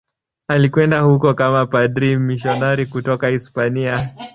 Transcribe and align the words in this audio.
Alikwenda 0.47 0.99
huko 0.99 1.33
kama 1.33 1.65
padri 1.65 2.17
mmisionari 2.17 2.85
kutoka 2.85 3.27
Hispania. 3.27 4.15